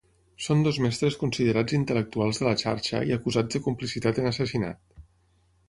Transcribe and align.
Són 0.43 0.61
dos 0.67 0.79
mestres 0.85 1.17
considerats 1.23 1.77
intel·lectuals 1.79 2.41
de 2.43 2.49
la 2.49 2.55
xarxa 2.63 3.03
i 3.11 3.15
acusats 3.19 3.59
de 3.59 3.63
complicitat 3.69 4.25
en 4.25 4.33
assassinat. 4.33 4.85